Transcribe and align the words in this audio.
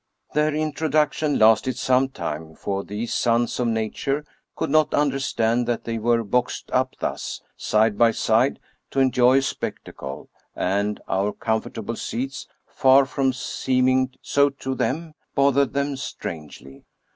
Their 0.33 0.55
introduction 0.55 1.37
lasted 1.37 1.77
some 1.77 2.09
time, 2.09 2.55
for 2.55 2.83
these 2.83 3.13
sons 3.13 3.59
of 3.59 3.67
nature 3.67 4.25
could 4.55 4.71
not 4.71 4.95
understand 4.95 5.67
that 5.67 5.83
they 5.83 5.99
were 5.99 6.23
boxed 6.23 6.71
up 6.71 6.95
thus, 6.99 7.39
side 7.55 7.99
by 7.99 8.09
side, 8.09 8.59
to 8.89 8.99
enjoy 8.99 9.37
a 9.37 9.41
spectacle, 9.43 10.27
and 10.55 10.99
our 11.07 11.31
comfortable 11.31 11.95
seats, 11.97 12.47
far 12.65 13.05
from 13.05 13.31
seeming 13.31 14.09
so 14.23 14.49
to 14.49 14.73
them, 14.73 15.13
bothered 15.35 15.73
them 15.73 15.95
strangely. 15.95 16.83